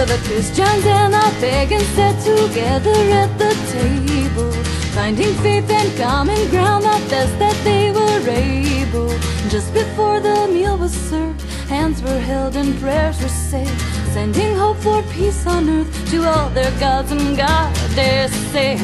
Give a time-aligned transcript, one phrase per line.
[0.00, 4.50] So the Christians and the pagans sat together at the table,
[4.94, 9.10] finding faith and common ground the best that they were able.
[9.50, 13.68] Just before the meal was served, hands were held and prayers were said,
[14.14, 18.80] sending hope for peace on earth to all their gods and goddesses.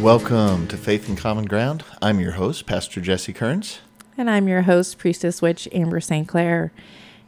[0.00, 1.84] Welcome to Faith and Common Ground.
[2.00, 3.80] I'm your host, Pastor Jesse Kearns.
[4.16, 6.26] And I'm your host, Priestess Witch Amber St.
[6.26, 6.72] Clair.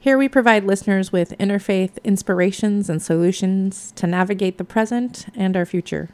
[0.05, 5.65] Here we provide listeners with interfaith inspirations and solutions to navigate the present and our
[5.65, 6.11] future.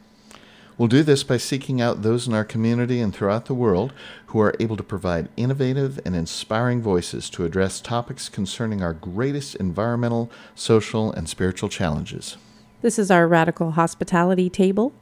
[0.77, 3.91] We'll do this by seeking out those in our community and throughout the world
[4.27, 9.55] who are able to provide innovative and inspiring voices to address topics concerning our greatest
[9.55, 12.37] environmental, social, and spiritual challenges.
[12.81, 14.93] This is our radical hospitality table,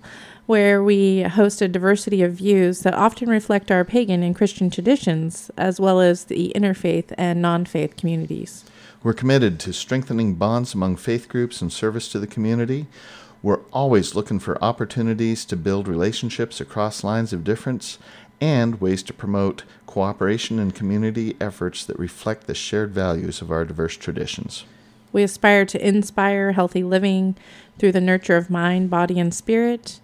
[0.48, 5.52] where we host a diversity of views that often reflect our pagan and Christian traditions,
[5.58, 8.66] as well as the interfaith and non faith communities.
[9.02, 12.88] We're committed to strengthening bonds among faith groups and service to the community.
[13.42, 17.98] We're always looking for opportunities to build relationships across lines of difference
[18.42, 23.64] and ways to promote cooperation and community efforts that reflect the shared values of our
[23.64, 24.66] diverse traditions.
[25.14, 27.38] We aspire to inspire healthy living
[27.78, 30.02] through the nurture of mind, body, and spirit,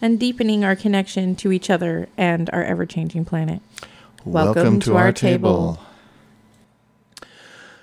[0.00, 3.60] and deepening our connection to each other and our ever changing planet.
[4.24, 5.74] Welcome, Welcome to, to, our, our table.
[5.74, 5.87] table.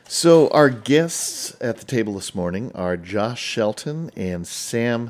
[0.08, 5.10] So, our guests at the table this morning are Josh Shelton and Sam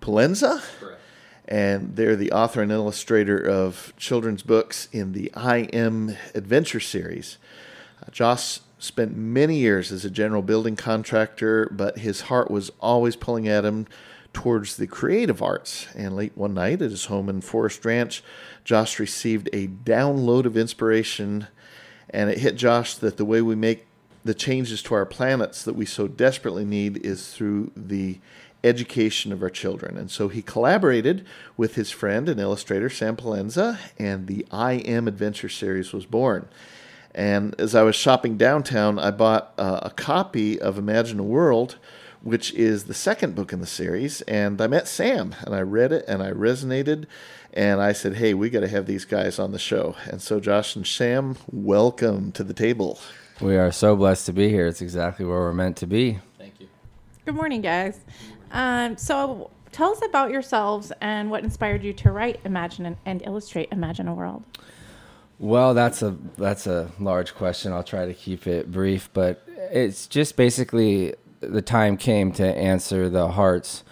[0.00, 0.62] Pullenza.
[1.48, 7.38] And they're the author and illustrator of children's books in the I Am Adventure series.
[8.00, 13.16] Uh, Josh spent many years as a general building contractor, but his heart was always
[13.16, 13.88] pulling at him
[14.32, 15.88] towards the creative arts.
[15.96, 18.22] And late one night at his home in Forest Ranch,
[18.64, 21.48] Josh received a download of inspiration,
[22.08, 23.88] and it hit Josh that the way we make
[24.24, 28.18] the changes to our planets that we so desperately need is through the
[28.62, 29.96] education of our children.
[29.96, 31.24] And so he collaborated
[31.56, 36.48] with his friend and illustrator Sam Pullenza, and the I Am Adventure series was born.
[37.14, 41.76] And as I was shopping downtown, I bought uh, a copy of Imagine a World
[42.22, 44.20] which is the second book in the series.
[44.22, 47.06] And I met Sam and I read it and I resonated.
[47.52, 49.96] And I said, hey, we got to have these guys on the show.
[50.06, 53.00] And so, Josh and Sam, welcome to the table.
[53.40, 54.66] We are so blessed to be here.
[54.66, 56.18] It's exactly where we're meant to be.
[56.36, 56.68] Thank you.
[57.24, 58.00] Good morning, guys.
[58.52, 63.68] Um, so, tell us about yourselves and what inspired you to write, imagine, and illustrate
[63.72, 64.44] Imagine a World.
[65.38, 67.72] Well, that's a that's a large question.
[67.72, 73.08] I'll try to keep it brief, but it's just basically the time came to answer
[73.08, 73.84] the heart's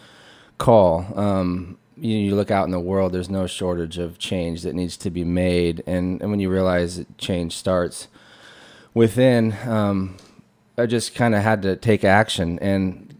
[0.58, 1.06] call.
[1.19, 4.98] Um, you, you, look out in the world, there's no shortage of change that needs
[4.98, 5.82] to be made.
[5.87, 8.08] And, and when you realize that change starts
[8.94, 10.16] within, um,
[10.76, 12.59] I just kind of had to take action.
[12.60, 13.15] And,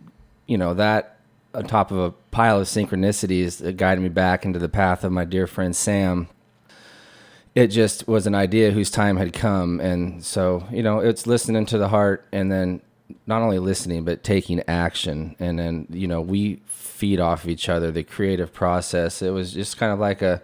[0.47, 1.19] you know, that
[1.55, 5.13] on top of a pile of synchronicities that guided me back into the path of
[5.13, 6.29] my dear friend Sam.
[7.55, 9.81] It just was an idea whose time had come.
[9.81, 12.83] And so, you know, it's listening to the heart and then
[13.27, 17.69] not only listening but taking action and then you know we feed off of each
[17.69, 20.43] other the creative process it was just kind of like a,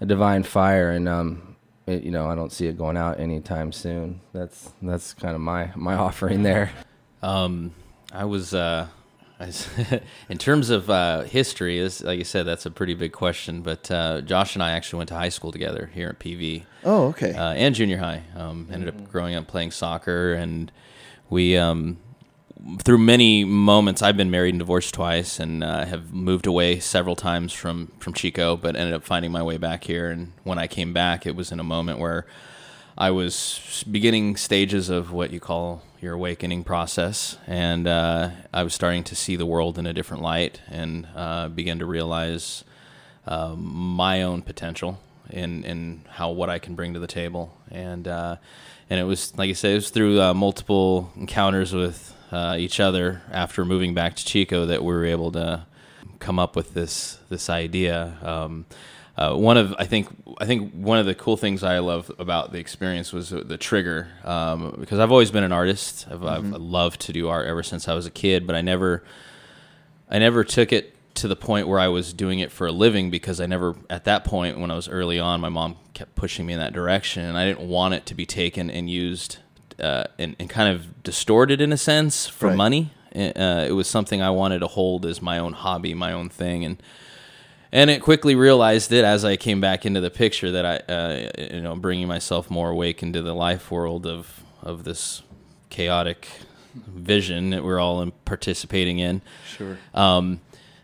[0.00, 1.49] a divine fire and um
[1.90, 5.40] it, you know i don't see it going out anytime soon that's that's kind of
[5.40, 6.70] my my offering there
[7.22, 7.72] um
[8.12, 8.86] i was uh
[9.40, 9.66] I was
[10.28, 13.62] in terms of uh, history, is like you said, that's a pretty big question.
[13.62, 16.64] But uh, Josh and I actually went to high school together here at PV.
[16.84, 17.32] Oh, okay.
[17.32, 18.24] Uh, and junior high.
[18.36, 20.70] Um, ended up growing up playing soccer and
[21.30, 21.96] we um,
[22.78, 27.16] through many moments i've been married and divorced twice and uh, have moved away several
[27.16, 30.10] times from from chico but ended up finding my way back here.
[30.10, 32.26] And when i came back it was in a moment where
[32.98, 37.36] i was beginning stages of what you call your awakening process.
[37.46, 41.48] And uh, i was starting to see the world in a different light and uh,
[41.48, 42.64] begin to realize
[43.26, 44.98] um, my own potential
[45.28, 47.56] in in how what i can bring to the table.
[47.70, 48.36] And uh,
[48.88, 52.80] and it was like I said, it was through uh, multiple encounters with uh, each
[52.80, 55.66] other after moving back to Chico that we were able to
[56.18, 58.16] come up with this this idea.
[58.22, 58.66] Um,
[59.16, 62.52] uh, one of I think I think one of the cool things I love about
[62.52, 66.06] the experience was the trigger um, because I've always been an artist.
[66.10, 66.54] I've, mm-hmm.
[66.54, 69.02] I've loved to do art ever since I was a kid, but I never
[70.08, 73.10] I never took it to the point where I was doing it for a living
[73.10, 76.46] because I never, at that point, when I was early on, my mom kept pushing
[76.46, 79.38] me in that direction, and I didn't want it to be taken and used
[79.80, 82.56] uh, and, and, kind of distorted in a sense for right.
[82.56, 82.92] money.
[83.14, 86.64] Uh, it was something I wanted to hold as my own hobby, my own thing,
[86.64, 86.82] and
[87.72, 91.30] and it quickly realized it as I came back into the picture that I, uh,
[91.52, 95.22] you know, bringing myself more awake into the life world of of this
[95.70, 96.28] chaotic
[96.74, 99.22] vision that we're all in- participating in.
[99.56, 99.78] Sure.
[99.94, 100.40] Um,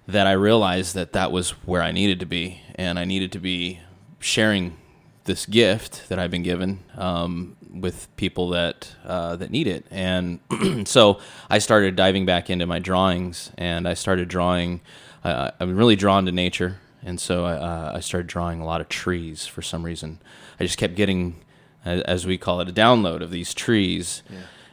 [0.08, 3.40] that I realized that that was where I needed to be, and I needed to
[3.40, 3.80] be
[4.20, 4.76] sharing
[5.24, 9.86] this gift that I've been given um, with people that uh, that need it.
[9.90, 10.40] And
[10.84, 14.80] so I started diving back into my drawings, and I started drawing.
[15.24, 18.80] Uh, I'm really drawn to nature, and so I, uh, I started drawing a lot
[18.80, 20.20] of trees for some reason.
[20.60, 21.44] I just kept getting,
[21.84, 24.22] as we call it, a download of these trees.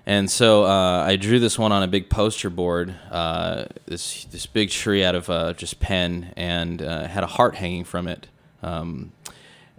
[0.06, 4.46] And so uh, I drew this one on a big poster board, uh, this this
[4.46, 8.28] big tree out of uh, just pen, and uh, had a heart hanging from it.
[8.62, 9.14] Um,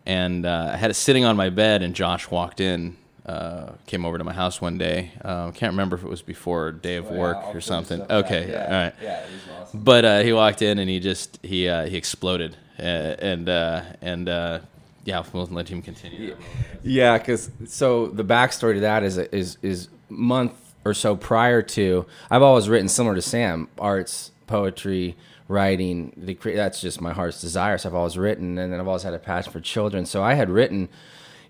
[0.06, 4.04] and uh, I had it sitting on my bed, and Josh walked in, uh, came
[4.04, 5.12] over to my house one day.
[5.24, 8.02] Uh, can't remember if it was before day of work or something.
[8.02, 8.92] Okay, all right.
[9.02, 9.26] Yeah,
[9.60, 9.80] awesome.
[9.82, 13.82] But uh, he walked in and he just he uh, he exploded, uh, and uh,
[14.02, 14.58] and uh,
[15.04, 16.36] yeah, we'll let him continue.
[16.82, 20.52] Yeah, because so the backstory to that is is is month
[20.84, 25.16] or so prior to I've always written similar to Sam arts, poetry,
[25.48, 26.12] writing.
[26.16, 27.78] The, that's just my heart's desire.
[27.78, 30.06] So I've always written, and then I've always had a passion for children.
[30.06, 30.88] So I had written,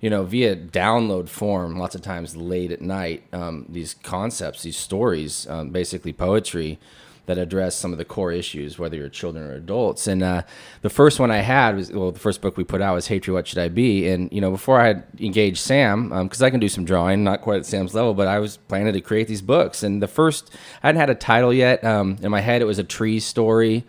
[0.05, 4.77] you know, via download form, lots of times late at night, um, these concepts, these
[4.77, 6.79] stories, um, basically poetry
[7.25, 10.07] that address some of the core issues, whether you're children or adults.
[10.07, 10.43] And uh,
[10.83, 13.19] the first one I had was, well, the first book we put out was Hey
[13.19, 14.07] Tree, What Should I Be?
[14.11, 17.41] And, you know, before I had engaged Sam, because I can do some drawing, not
[17.41, 19.83] quite at Sam's level, but I was planning to create these books.
[19.83, 20.51] And the first,
[20.83, 21.83] I hadn't had a title yet.
[21.83, 23.85] Um, in my head, it was a tree story.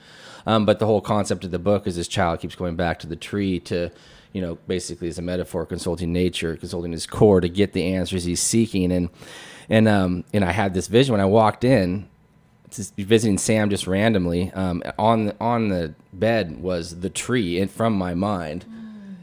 [0.48, 3.08] Um, but the whole concept of the book is this child keeps going back to
[3.08, 3.92] the tree to,
[4.36, 8.26] you know, basically as a metaphor, consulting nature, consulting his core to get the answers
[8.26, 8.92] he's seeking.
[8.92, 9.10] And,
[9.70, 12.10] and, um, and I had this vision when I walked in,
[12.98, 14.52] visiting Sam just randomly.
[14.52, 18.66] Um, on the, on the bed was the tree in, from my mind,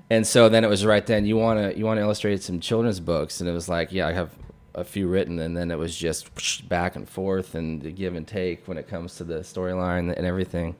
[0.08, 1.26] and so then it was right then.
[1.26, 4.06] You want to you want to illustrate some children's books, and it was like, yeah,
[4.06, 4.30] I have
[4.74, 8.26] a few written, and then it was just back and forth and the give and
[8.26, 10.74] take when it comes to the storyline and everything.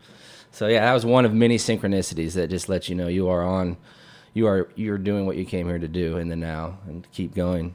[0.51, 3.43] So yeah, that was one of many synchronicities that just let you know you are
[3.43, 3.77] on,
[4.35, 7.35] you are you're doing what you came here to do in the now, and keep
[7.35, 7.75] going.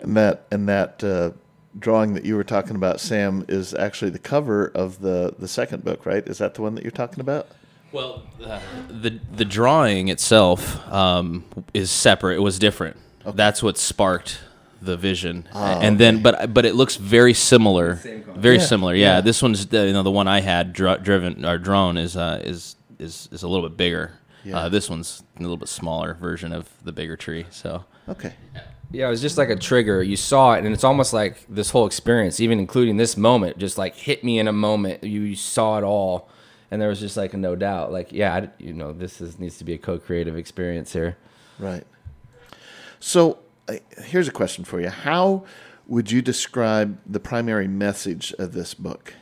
[0.00, 1.30] And that and that uh,
[1.78, 5.84] drawing that you were talking about, Sam, is actually the cover of the the second
[5.84, 6.26] book, right?
[6.26, 7.48] Is that the one that you're talking about?
[7.92, 12.36] Well, uh, the the drawing itself um, is separate.
[12.36, 12.96] It was different.
[13.24, 14.38] That's what sparked
[14.82, 17.94] the vision, and then but but it looks very similar,
[18.36, 18.94] very Yeah, similar.
[18.94, 19.20] Yeah, yeah.
[19.22, 22.42] this one's the, you know the one I had dr- driven or drone is uh,
[22.44, 24.12] is is is a little bit bigger.
[24.46, 24.58] Yeah.
[24.58, 27.46] Uh, this one's a little bit smaller version of the bigger tree.
[27.50, 28.34] So Okay.
[28.92, 30.02] Yeah, it was just like a trigger.
[30.02, 33.78] You saw it, and it's almost like this whole experience, even including this moment, just
[33.78, 35.02] like hit me in a moment.
[35.02, 36.28] You, you saw it all,
[36.70, 39.40] and there was just like a no doubt, like yeah, I, you know, this is
[39.40, 41.16] needs to be a co-creative experience here.
[41.58, 41.84] Right.
[43.00, 43.38] So
[43.68, 45.44] uh, here's a question for you: How
[45.88, 49.14] would you describe the primary message of this book,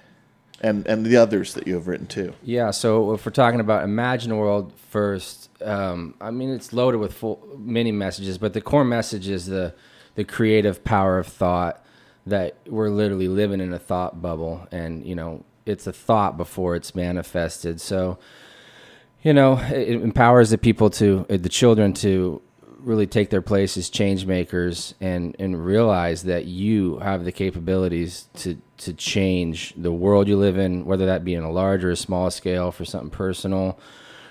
[0.65, 2.33] and and the others that you have written too?
[2.43, 6.99] Yeah, so if we're talking about Imagine a World first, um, I mean it's loaded
[6.99, 9.75] with full, many messages, but the core message is the
[10.15, 11.85] the creative power of thought
[12.27, 16.75] that we're literally living in a thought bubble, and you know it's a thought before
[16.77, 17.79] it's manifested.
[17.79, 18.19] So
[19.23, 22.41] you know it empowers the people to the children to
[22.85, 28.29] really take their place as change makers and and realize that you have the capabilities
[28.35, 31.91] to to change the world you live in whether that be in a large or
[31.91, 33.79] a small scale for something personal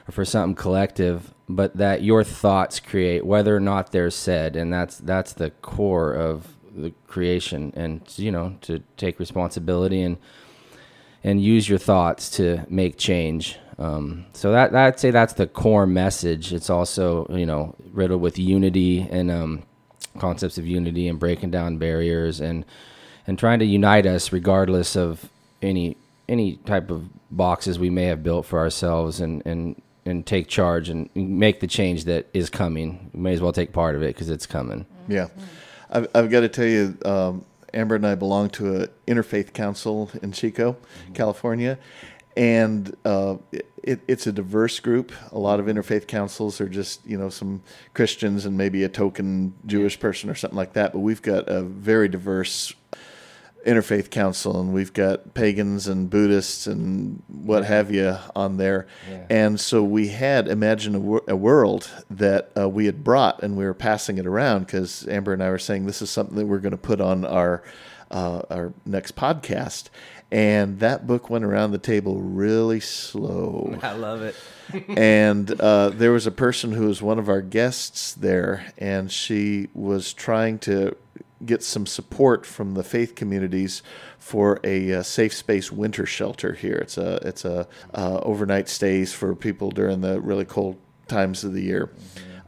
[0.08, 4.56] or for something collective but that your thoughts create whether or not they're said.
[4.56, 7.74] And that's that's the core of the creation.
[7.76, 10.18] And you know to take responsibility and
[11.24, 13.58] and use your thoughts to make change.
[13.80, 16.54] Um, so that, I'd say that's the core message.
[16.54, 19.64] It's also you know riddled with unity and um,
[20.20, 22.66] concepts of unity and breaking down barriers and
[23.26, 25.30] and trying to unite us regardless of
[25.62, 30.48] any any type of boxes we may have built for ourselves and and and take
[30.48, 33.10] charge and make the change that is coming.
[33.14, 34.86] We may as well take part of it because it's coming.
[35.08, 35.28] Yeah,
[35.90, 40.12] I've, I've got to tell you, um, Amber and I belong to an interfaith council
[40.22, 40.78] in Chico,
[41.14, 41.78] California,
[42.36, 43.38] and uh,
[43.84, 45.12] it, it's a diverse group.
[45.32, 47.62] A lot of interfaith councils are just you know some
[47.94, 50.94] Christians and maybe a token Jewish person or something like that.
[50.94, 52.74] But we've got a very diverse
[53.66, 59.26] interfaith council and we've got pagans and buddhists and what have you on there Yeah.
[59.30, 63.56] and so we had imagine a, wor- a world that uh, we had brought and
[63.58, 66.46] we were passing it around because amber and i were saying this is something that
[66.46, 67.64] we're going to put on our
[68.12, 69.86] uh, our next podcast
[70.32, 74.36] and that book went around the table really slow I love it.
[74.98, 79.68] and uh, there was a person who was one of our guests there, and she
[79.76, 80.96] was trying to
[81.46, 83.82] get some support from the faith communities
[84.18, 86.76] for a, uh safe space winter shelter here.
[86.76, 91.54] It's a it's a uh, overnight stays for people during the really cold times of
[91.54, 91.92] the year.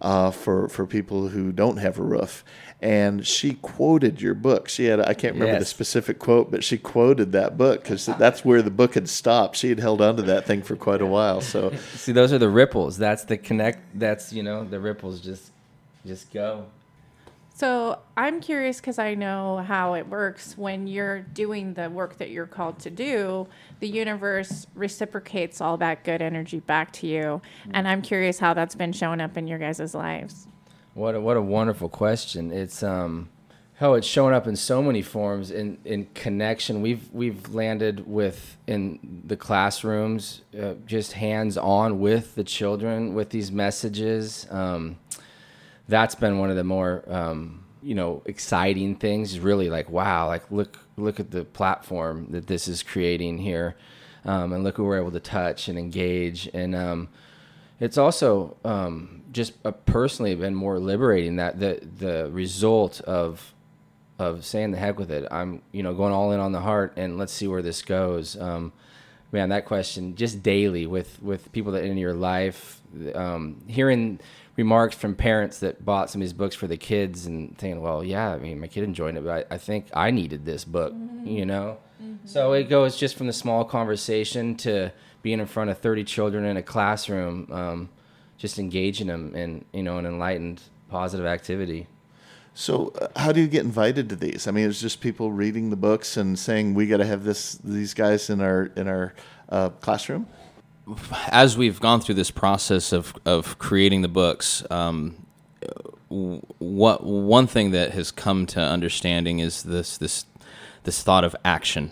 [0.02, 2.44] Uh, for for people who don't have a roof,
[2.82, 4.68] and she quoted your book.
[4.68, 8.44] She had I can't remember the specific quote, but she quoted that book because that's
[8.44, 9.56] where the book had stopped.
[9.56, 11.42] She had held on to that thing for quite a while.
[11.42, 12.98] So See, those are the ripples.
[12.98, 13.80] That's the connect.
[13.98, 15.52] That's you know the ripples just
[16.06, 16.66] just go.
[17.56, 22.30] So I'm curious because I know how it works when you're doing the work that
[22.30, 23.48] you're called to do.
[23.80, 28.76] The universe reciprocates all that good energy back to you, and I'm curious how that's
[28.76, 30.48] been showing up in your guys' lives.
[30.96, 32.52] What a, what a wonderful question.
[32.52, 33.30] It's um
[33.76, 36.82] how it's shown up in so many forms in in connection.
[36.82, 43.30] We've we've landed with in the classrooms, uh, just hands on with the children with
[43.30, 44.46] these messages.
[44.50, 44.98] Um,
[45.88, 49.40] that's been one of the more um, you know exciting things.
[49.40, 53.76] Really like wow, like look look at the platform that this is creating here,
[54.24, 56.76] um, and look who we're able to touch and engage and.
[56.76, 57.10] Um,
[57.80, 63.54] it's also um, just uh, personally been more liberating that the the result of
[64.18, 65.28] of saying the heck with it.
[65.30, 68.40] I'm you know going all in on the heart and let's see where this goes.
[68.40, 68.72] Um,
[69.32, 72.82] man, that question just daily with with people that in your life,
[73.14, 74.20] um, hearing
[74.56, 78.04] remarks from parents that bought some of these books for the kids and thinking, well,
[78.04, 80.94] yeah, I mean, my kid enjoyed it, but I, I think I needed this book,
[81.24, 81.78] you know.
[82.26, 86.46] So it goes just from the small conversation to being in front of 30 children
[86.46, 87.90] in a classroom, um,
[88.38, 91.88] just engaging them in you know an enlightened, positive activity.
[92.54, 94.48] So, uh, how do you get invited to these?
[94.48, 97.56] I mean, it's just people reading the books and saying we got to have this
[97.64, 99.14] these guys in our in our
[99.50, 100.28] uh, classroom.
[101.30, 105.26] As we've gone through this process of, of creating the books, um,
[106.10, 110.26] what one thing that has come to understanding is this this
[110.84, 111.92] this thought of action,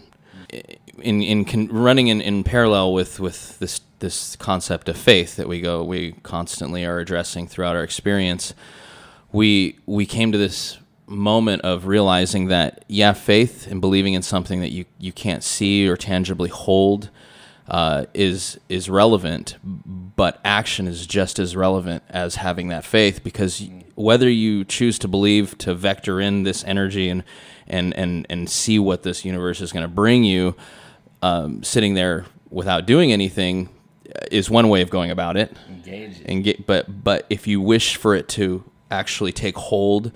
[0.99, 5.47] in in con- running in, in parallel with, with this this concept of faith that
[5.47, 8.53] we go we constantly are addressing throughout our experience.
[9.31, 14.61] We we came to this moment of realizing that yeah, faith and believing in something
[14.61, 17.09] that you, you can't see or tangibly hold
[17.67, 23.65] uh, is is relevant, but action is just as relevant as having that faith because
[23.95, 27.23] whether you choose to believe to vector in this energy and
[27.67, 30.55] and and and see what this universe is going to bring you,
[31.21, 33.69] um, sitting there without doing anything
[34.31, 35.55] is one way of going about it.
[36.25, 40.11] And get, but but if you wish for it to actually take hold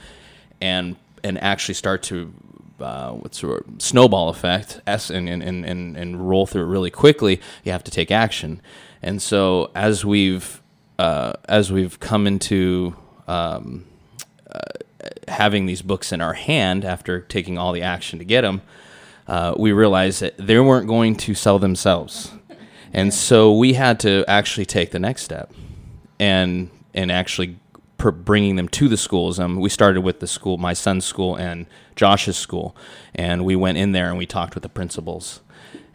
[0.61, 2.33] and and actually start to
[2.79, 6.91] uh, what's the snowball effect s and, and, and, and, and roll through it really
[6.91, 8.61] quickly you have to take action.
[9.01, 10.61] And so as we've
[10.99, 12.95] uh, as we've come into
[13.27, 13.85] um,
[14.49, 14.59] uh,
[15.27, 18.61] having these books in our hand after taking all the action to get them
[19.27, 22.31] uh, we realized that they weren't going to sell themselves.
[22.93, 25.51] And so we had to actually take the next step
[26.19, 27.57] and and actually
[27.97, 29.39] bringing them to the schools.
[29.39, 31.65] Um, we started with the school, my son's school and
[31.97, 32.75] Josh's school,
[33.13, 35.41] and we went in there and we talked with the principals,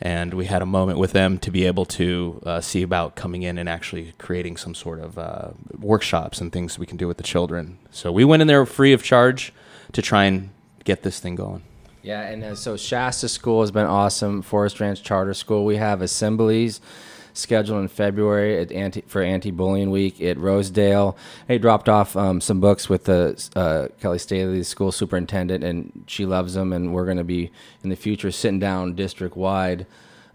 [0.00, 3.42] and we had a moment with them to be able to uh, see about coming
[3.42, 7.16] in and actually creating some sort of uh, workshops and things we can do with
[7.16, 7.78] the children.
[7.90, 9.52] So we went in there free of charge
[9.92, 10.50] to try and
[10.84, 11.62] get this thing going.
[12.02, 14.42] Yeah, and uh, so Shasta School has been awesome.
[14.42, 15.64] Forest Ranch Charter School.
[15.64, 16.80] We have assemblies
[17.34, 21.16] scheduled in February at anti, for anti-bullying week at Rosedale.
[21.48, 26.26] I dropped off um, some books with the uh, Kelly Staley school superintendent, and she
[26.26, 26.72] loves them.
[26.72, 27.50] And we're going to be
[27.82, 29.86] in the future sitting down district wide.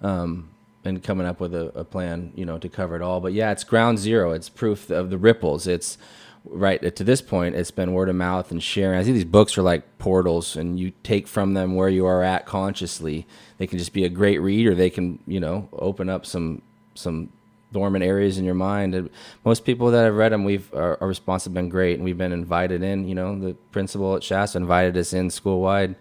[0.02, 0.50] Um,
[0.86, 3.20] and coming up with a, a plan, you know, to cover it all.
[3.20, 4.32] But yeah, it's ground zero.
[4.32, 5.68] It's proof of the ripples.
[5.68, 5.98] It's
[6.46, 7.56] right to this point.
[7.56, 8.98] It's been word of mouth and sharing.
[8.98, 12.24] I think these books are like portals, and you take from them where you are
[12.24, 13.28] at consciously.
[13.58, 16.62] They can just be a great read, or they can, you know, open up some
[16.98, 17.30] some
[17.72, 18.96] dormant areas in your mind.
[18.96, 19.10] And
[19.44, 22.18] most people that have read them, we've our, our response has been great, and we've
[22.18, 23.08] been invited in.
[23.08, 25.96] You know, the principal at Shasta invited us in school wide,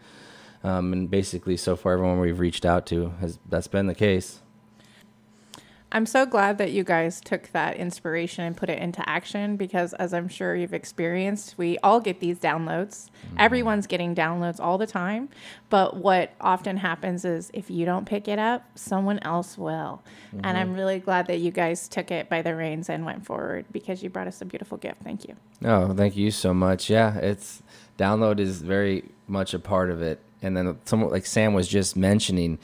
[0.62, 4.40] um, and basically so far everyone we've reached out to has that's been the case.
[5.92, 9.92] I'm so glad that you guys took that inspiration and put it into action because,
[9.94, 13.08] as I'm sure you've experienced, we all get these downloads.
[13.26, 13.36] Mm-hmm.
[13.38, 15.28] Everyone's getting downloads all the time.
[15.70, 20.02] But what often happens is if you don't pick it up, someone else will.
[20.32, 20.56] And mm-hmm.
[20.56, 24.02] I'm really glad that you guys took it by the reins and went forward because
[24.02, 25.02] you brought us a beautiful gift.
[25.04, 25.36] Thank you.
[25.64, 26.90] Oh, thank you so much.
[26.90, 27.62] Yeah, it's
[27.96, 30.20] download is very much a part of it.
[30.42, 32.58] And then someone like Sam was just mentioning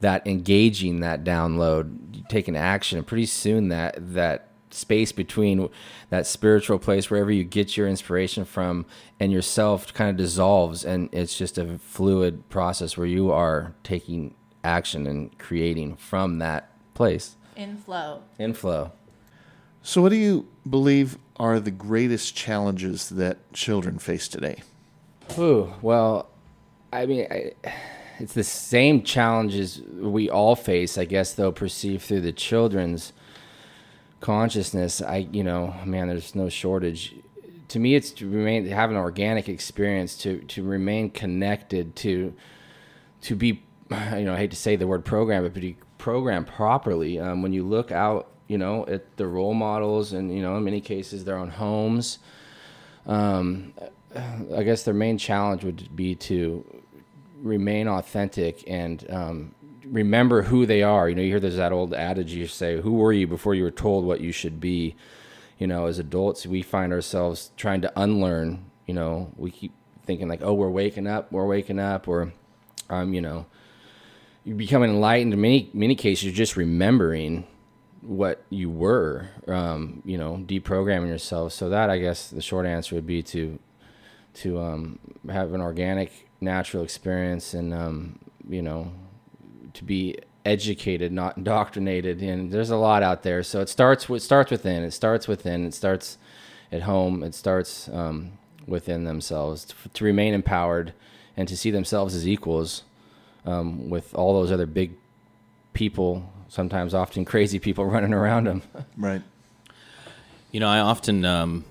[0.00, 5.68] that engaging that download, taking action, and pretty soon that that space between
[6.10, 8.84] that spiritual place wherever you get your inspiration from
[9.18, 14.34] and yourself kind of dissolves and it's just a fluid process where you are taking
[14.62, 18.22] action and creating from that place In flow.
[18.38, 18.92] in flow
[19.82, 24.62] So, what do you believe are the greatest challenges that children face today?
[25.38, 26.28] Ooh, well,
[26.92, 27.52] I mean, I,
[28.18, 33.12] it's the same challenges we all face, I guess, though perceived through the children's
[34.20, 35.00] consciousness.
[35.00, 37.14] I, you know, man, there's no shortage.
[37.68, 42.34] To me, it's to remain have an organic experience to to remain connected to
[43.22, 47.20] to be, you know, I hate to say the word program, but to be properly.
[47.20, 50.64] Um, when you look out, you know, at the role models, and you know, in
[50.64, 52.18] many cases, their own homes.
[53.06, 53.74] Um,
[54.54, 56.77] I guess their main challenge would be to
[57.40, 59.54] remain authentic and um,
[59.84, 61.08] remember who they are.
[61.08, 63.64] You know, you hear there's that old adage you say, "Who were you before you
[63.64, 64.96] were told what you should be?"
[65.58, 68.64] You know, as adults, we find ourselves trying to unlearn.
[68.86, 69.72] You know, we keep
[70.04, 72.32] thinking like, "Oh, we're waking up, we're waking up," or,
[72.90, 73.46] um, you know,
[74.44, 75.34] you become enlightened.
[75.34, 77.46] In many many cases, you're just remembering
[78.00, 79.28] what you were.
[79.46, 81.52] Um, you know, deprogramming yourself.
[81.52, 83.58] So that, I guess, the short answer would be to
[84.38, 84.98] to um,
[85.30, 88.18] have an organic, natural experience, and um,
[88.48, 88.92] you know,
[89.74, 92.22] to be educated, not indoctrinated.
[92.22, 93.42] And there's a lot out there.
[93.42, 94.08] So it starts.
[94.08, 94.82] It starts within.
[94.82, 95.64] It starts within.
[95.64, 96.18] It starts
[96.72, 97.22] at home.
[97.22, 98.32] It starts um,
[98.66, 100.92] within themselves to, to remain empowered
[101.36, 102.82] and to see themselves as equals
[103.44, 104.92] um, with all those other big
[105.72, 106.32] people.
[106.48, 108.62] Sometimes, often crazy people running around them.
[108.96, 109.22] Right.
[110.50, 111.66] You know, I often um,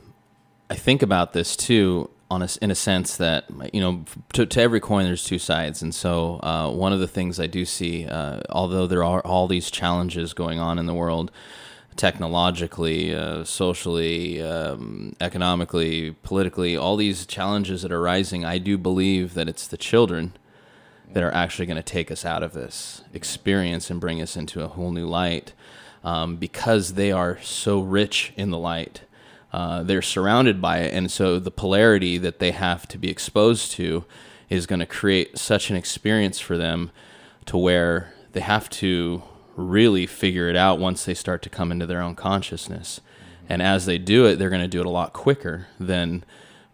[0.69, 4.03] I think about this too, on a, in a sense that you know,
[4.34, 7.48] to, to every coin there's two sides, and so uh, one of the things I
[7.48, 11.31] do see, uh, although there are all these challenges going on in the world,
[11.96, 19.34] technologically, uh, socially, um, economically, politically, all these challenges that are rising, I do believe
[19.34, 20.34] that it's the children
[21.12, 24.62] that are actually going to take us out of this experience and bring us into
[24.62, 25.54] a whole new light
[26.04, 29.01] um, because they are so rich in the light.
[29.53, 33.71] Uh, they're surrounded by it, and so the polarity that they have to be exposed
[33.71, 34.05] to
[34.49, 36.91] is going to create such an experience for them
[37.45, 39.23] to where they have to
[39.55, 43.01] really figure it out once they start to come into their own consciousness.
[43.49, 46.23] And as they do it, they're going to do it a lot quicker than,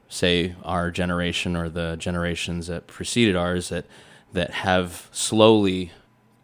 [0.09, 3.85] say, our generation or the generations that preceded ours that
[4.33, 5.91] that have slowly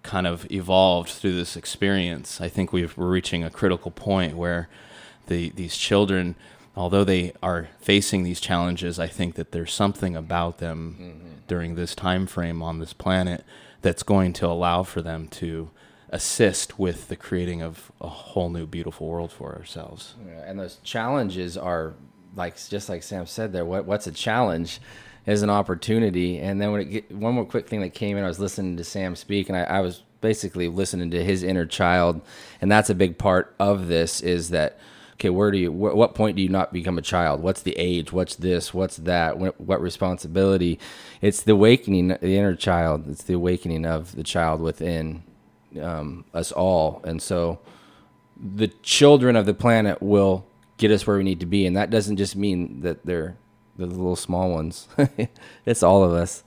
[0.03, 2.39] kind of evolved through this experience.
[2.39, 4.69] I think we're reaching a critical point where
[5.29, 6.35] the these children,
[6.75, 11.29] although they are facing these challenges, I think that there's something about them mm-hmm.
[11.47, 13.43] during this time frame on this planet
[13.81, 15.69] that's going to allow for them to
[16.09, 20.15] assist with the creating of a whole new beautiful world for ourselves.
[20.27, 21.93] Yeah, and those challenges are
[22.35, 23.65] like just like Sam said there.
[23.65, 24.81] What what's a challenge
[25.25, 26.39] is an opportunity.
[26.39, 28.77] And then when it get, one more quick thing that came in, I was listening
[28.77, 32.21] to Sam speak, and I, I was basically listening to his inner child,
[32.61, 34.21] and that's a big part of this.
[34.21, 34.79] Is that
[35.19, 35.29] okay?
[35.29, 35.71] Where do you?
[35.71, 37.41] Wh- what point do you not become a child?
[37.41, 38.12] What's the age?
[38.12, 38.73] What's this?
[38.73, 39.38] What's that?
[39.38, 40.79] What, what responsibility?
[41.21, 43.08] It's the awakening, the inner child.
[43.10, 45.23] It's the awakening of the child within
[45.82, 47.60] um, us all, and so
[48.41, 50.45] the children of the planet will
[50.77, 53.36] get us where we need to be and that doesn't just mean that they're
[53.77, 54.88] the little small ones
[55.65, 56.43] it's all of us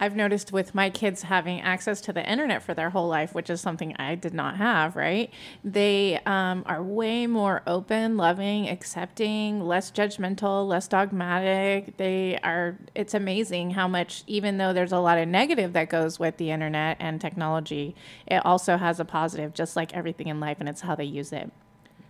[0.00, 3.48] I've noticed with my kids having access to the internet for their whole life, which
[3.48, 5.30] is something I did not have, right?
[5.62, 11.96] They um, are way more open, loving, accepting, less judgmental, less dogmatic.
[11.96, 16.18] They are, it's amazing how much, even though there's a lot of negative that goes
[16.18, 17.94] with the internet and technology,
[18.26, 21.32] it also has a positive, just like everything in life, and it's how they use
[21.32, 21.52] it.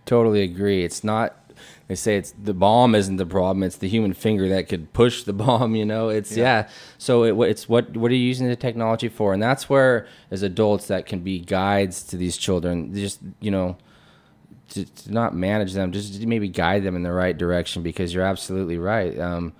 [0.05, 1.44] totally agree it's not
[1.87, 5.23] they say it's the bomb isn't the problem it's the human finger that could push
[5.23, 6.09] the bomb you know?
[6.09, 9.33] It's yeah, so it, it's what what are you using the technology for?
[9.33, 12.93] And that's where as adults that can be guides to these children.
[12.93, 13.77] Just you know
[14.69, 18.25] to, to not manage them just maybe guide them in the right direction because you're
[18.25, 19.17] absolutely right.
[19.19, 19.53] Um,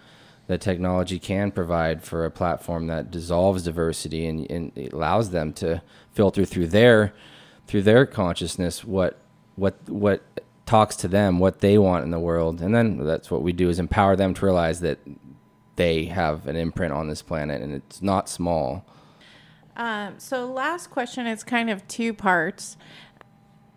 [0.48, 5.82] that technology can provide for a platform that dissolves diversity and, and allows them to
[6.14, 7.14] filter through their
[7.68, 9.18] through their consciousness what
[9.56, 10.22] what what
[10.66, 13.70] talks to them what they want in the world and then that's what we do
[13.70, 14.98] is empower them to realize that
[15.76, 18.86] they have an imprint on this planet and it's not small
[19.78, 22.78] Um, so last question is kind of two parts.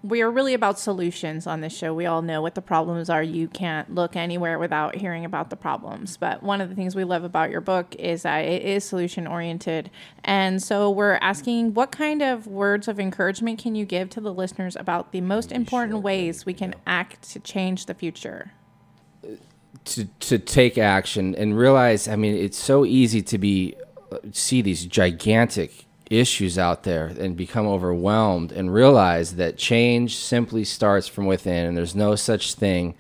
[0.03, 1.93] We are really about solutions on this show.
[1.93, 3.23] We all know what the problems are.
[3.23, 6.17] You can't look anywhere without hearing about the problems.
[6.17, 9.27] But one of the things we love about your book is that it is solution
[9.27, 9.91] oriented.
[10.23, 14.33] And so we're asking what kind of words of encouragement can you give to the
[14.33, 18.53] listeners about the most important ways we can act to change the future?
[19.85, 23.75] To, to take action and realize, I mean, it's so easy to be
[24.13, 30.64] uh, see these gigantic issues out there and become overwhelmed and realize that change simply
[30.64, 32.94] starts from within and there's no such thing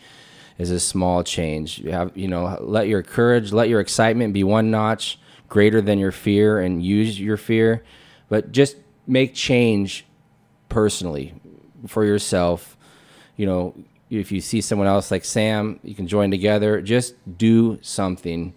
[0.58, 1.78] as a small change.
[1.78, 5.18] You have you know let your courage let your excitement be one notch
[5.48, 7.82] greater than your fear and use your fear
[8.28, 10.04] but just make change
[10.68, 11.34] personally
[11.86, 12.76] for yourself.
[13.36, 13.74] You know
[14.10, 16.82] if you see someone else like Sam you can join together.
[16.82, 18.52] Just do something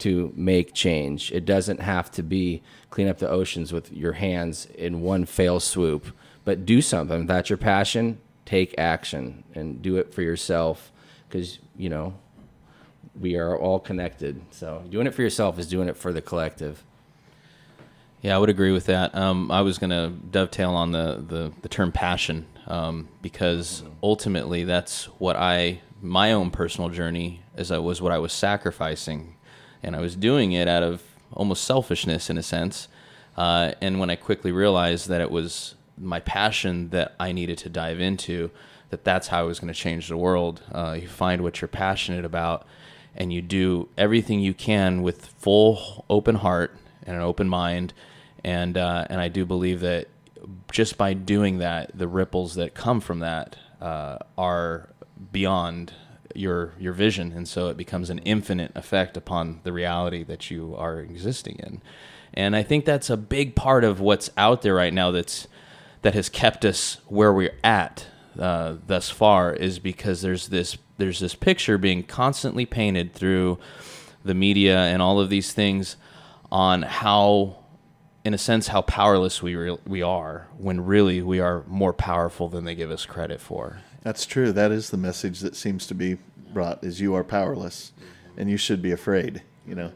[0.00, 4.66] to make change it doesn't have to be clean up the oceans with your hands
[4.74, 6.06] in one fail swoop.
[6.44, 7.22] But do something.
[7.22, 10.90] If that's your passion, take action and do it for yourself
[11.28, 12.14] because, you know,
[13.18, 14.40] we are all connected.
[14.50, 16.82] So doing it for yourself is doing it for the collective.
[18.22, 19.14] Yeah, I would agree with that.
[19.14, 24.64] Um, I was going to dovetail on the, the, the term passion um, because ultimately
[24.64, 29.36] that's what I, my own personal journey, as I was what I was sacrificing.
[29.82, 32.88] And I was doing it out of almost selfishness in a sense.
[33.36, 37.68] Uh, and when I quickly realized that it was my passion that I needed to
[37.68, 38.50] dive into,
[38.90, 40.62] that that's how I was going to change the world.
[40.72, 42.66] Uh, you find what you're passionate about,
[43.14, 47.92] and you do everything you can with full open heart and an open mind.
[48.44, 50.08] And uh, and I do believe that
[50.72, 54.88] just by doing that, the ripples that come from that uh, are
[55.32, 55.92] beyond
[56.34, 60.74] your your vision, and so it becomes an infinite effect upon the reality that you
[60.76, 61.82] are existing in.
[62.32, 65.10] And I think that's a big part of what's out there right now.
[65.10, 65.48] That's
[66.02, 68.06] that has kept us where we're at
[68.38, 73.58] uh, thus far is because there's this there's this picture being constantly painted through
[74.24, 75.96] the media and all of these things
[76.52, 77.56] on how
[78.24, 82.48] in a sense how powerless we re- we are when really we are more powerful
[82.48, 84.52] than they give us credit for that's true.
[84.52, 86.18] That is the message that seems to be
[86.52, 87.92] brought: is you are powerless,
[88.36, 89.42] and you should be afraid.
[89.66, 89.92] You know.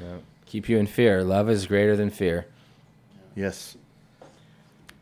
[0.00, 0.18] Yeah.
[0.46, 1.22] Keep you in fear.
[1.22, 2.46] Love is greater than fear.
[3.36, 3.76] Yes.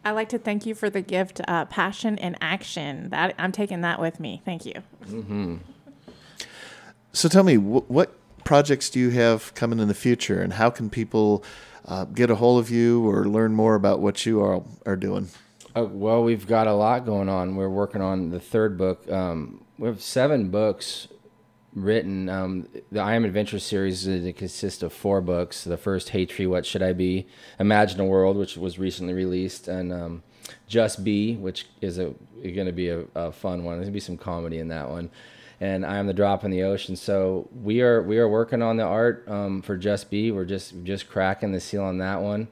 [0.04, 3.10] I'd like to thank you for the gift, uh, passion and action.
[3.10, 4.42] That I'm taking that with me.
[4.44, 4.74] Thank you.
[5.06, 5.56] Mm-hmm.
[7.12, 10.70] So tell me, wh- what projects do you have coming in the future, and how
[10.70, 11.44] can people
[11.86, 15.28] uh, get a hold of you or learn more about what you are are doing?
[15.76, 17.54] Uh, well, we've got a lot going on.
[17.54, 19.10] We're working on the third book.
[19.10, 21.08] Um, we have seven books
[21.74, 22.28] written.
[22.28, 24.04] Um, the I Am Adventure series
[24.36, 25.64] consists of four books.
[25.64, 27.26] The first, Hey Tree, What Should I Be?
[27.60, 30.22] Imagine a World, which was recently released, and um,
[30.66, 33.76] Just Be, which is going to be a, a, fun one.
[33.76, 35.10] There's going to be some comedy in that one.
[35.60, 36.96] And I am the drop in the ocean.
[36.96, 40.30] So we are we are working on the art um, for Just Be.
[40.30, 42.48] We're just just cracking the seal on that one.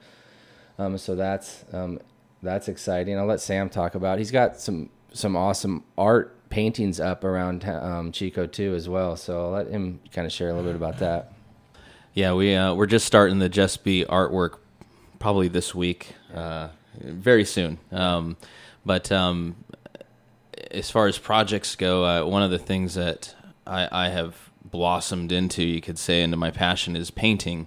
[0.78, 2.00] Um, so that's um,
[2.46, 3.18] that's exciting.
[3.18, 4.18] I'll let Sam talk about.
[4.18, 4.20] It.
[4.20, 9.16] He's got some some awesome art paintings up around um, Chico too as well.
[9.16, 11.32] So I'll let him kind of share a little bit about that.
[12.14, 14.58] Yeah, we uh, we're just starting the Just Be artwork
[15.18, 17.78] probably this week, uh, very soon.
[17.92, 18.36] Um,
[18.84, 19.56] but um,
[20.70, 23.34] as far as projects go, uh, one of the things that
[23.66, 27.66] I, I, have blossomed into, you could say, into my passion is painting.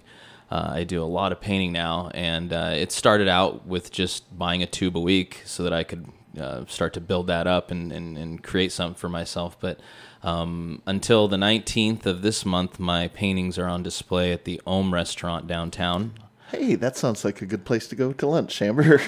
[0.50, 4.36] Uh, I do a lot of painting now, and uh, it started out with just
[4.36, 6.06] buying a tube a week so that I could
[6.38, 9.56] uh, start to build that up and, and, and create something for myself.
[9.60, 9.78] But
[10.22, 14.92] um, until the 19th of this month, my paintings are on display at the Ohm
[14.92, 16.14] restaurant downtown.
[16.50, 19.00] Hey, that sounds like a good place to go to lunch, Amber.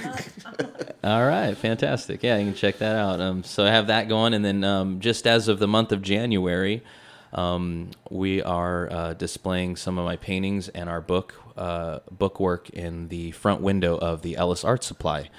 [1.04, 2.22] All right, fantastic.
[2.22, 3.20] Yeah, you can check that out.
[3.20, 6.02] Um, so I have that going, and then um, just as of the month of
[6.02, 6.84] January,
[7.32, 13.08] um, we are uh, displaying some of my paintings and our book uh, bookwork in
[13.08, 15.30] the front window of the Ellis Art Supply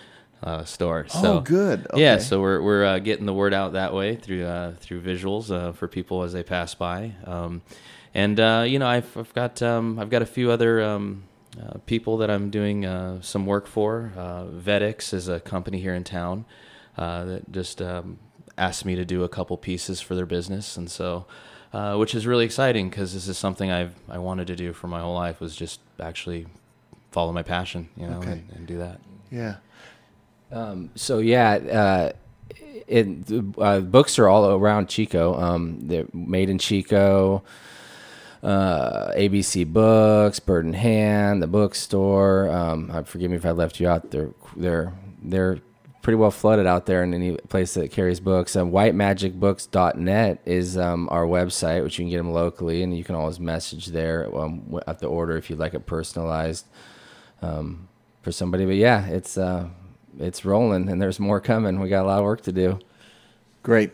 [0.42, 1.06] uh, store.
[1.14, 1.88] Oh, so, oh, good.
[1.92, 2.02] Okay.
[2.02, 5.52] Yeah, so we're we're uh, getting the word out that way through uh, through visuals
[5.52, 7.14] uh, for people as they pass by.
[7.26, 7.62] Um,
[8.16, 8.38] and
[8.70, 10.82] you know, I've, I've got um, I've got a few other.
[10.82, 11.26] Um,
[11.86, 14.12] people that I'm doing some work for.
[14.18, 16.46] Vedix is a company here in town
[16.98, 18.18] that just um,
[18.58, 21.28] asked me to do a couple pieces for their business, and so
[21.74, 24.88] uh, which is really exciting because this is something I've I wanted to do for
[24.88, 26.46] my whole life was just actually
[27.12, 28.32] follow my passion, you know, okay.
[28.32, 29.00] and, and, do that.
[29.32, 29.56] Yeah.
[30.52, 32.12] Um, so yeah, uh,
[32.88, 33.08] it,
[33.58, 35.40] uh, books are all around Chico.
[35.40, 37.44] Um, they're made in Chico.
[38.44, 42.50] Uh, ABC Books, Bird in Hand, the bookstore.
[42.50, 44.12] Um, forgive me if I left you out.
[44.12, 45.60] They're they're they're
[46.04, 48.56] pretty well flooded out there in any place that carries books.
[48.56, 53.16] Um, whitemagicbooks.net is um, our website, which you can get them locally, and you can
[53.16, 56.68] always message there um, at the order if you'd like it personalized
[57.42, 57.88] um,
[58.22, 58.66] for somebody.
[58.66, 59.70] But yeah, it's uh,
[60.20, 61.80] it's rolling, and there's more coming.
[61.80, 62.80] We got a lot of work to do.
[63.63, 63.92] Great.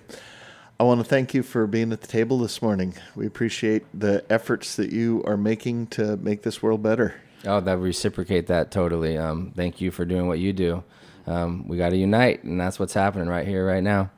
[0.79, 2.95] I want to thank you for being at the table this morning.
[3.15, 7.15] We appreciate the efforts that you are making to make this world better.
[7.45, 9.17] Oh, that reciprocate that totally.
[9.17, 10.83] Um, thank you for doing what you do.
[11.27, 14.11] Um, we got to unite, and that's what's happening right here, right now.